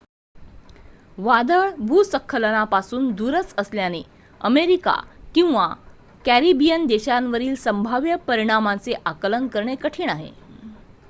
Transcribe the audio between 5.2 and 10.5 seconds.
किंवा कॅरिबियन देशांवरील संभाव्य परिणामाचे आकलन करणे कठीण आहे